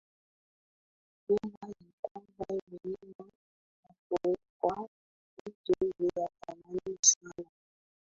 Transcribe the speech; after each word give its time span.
Nyumba 1.29 1.65
ilipangwa 1.67 2.59
vyema 2.67 3.25
na 3.83 3.93
kuwekwa 4.07 4.89
vitu 5.45 5.73
vya 5.99 6.29
thamani 6.41 6.97
sana 7.01 7.49